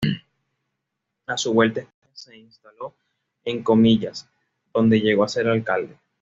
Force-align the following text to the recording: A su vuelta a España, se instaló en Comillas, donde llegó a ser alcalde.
A 1.27 1.37
su 1.37 1.53
vuelta 1.53 1.81
a 1.81 1.83
España, 1.83 2.09
se 2.13 2.35
instaló 2.35 2.95
en 3.45 3.61
Comillas, 3.61 4.27
donde 4.73 4.99
llegó 4.99 5.23
a 5.23 5.27
ser 5.29 5.47
alcalde. 5.47 5.95